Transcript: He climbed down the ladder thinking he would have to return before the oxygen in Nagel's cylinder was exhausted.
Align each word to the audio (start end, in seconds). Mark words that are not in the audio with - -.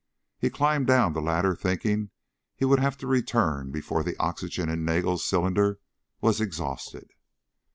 He 0.39 0.49
climbed 0.49 0.87
down 0.87 1.13
the 1.13 1.21
ladder 1.21 1.55
thinking 1.55 2.09
he 2.55 2.65
would 2.65 2.79
have 2.79 2.97
to 2.97 3.05
return 3.05 3.69
before 3.69 4.01
the 4.01 4.17
oxygen 4.17 4.67
in 4.67 4.83
Nagel's 4.83 5.23
cylinder 5.23 5.79
was 6.21 6.41
exhausted. 6.41 7.11